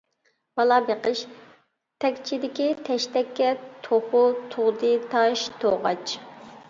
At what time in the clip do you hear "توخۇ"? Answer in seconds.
3.89-4.25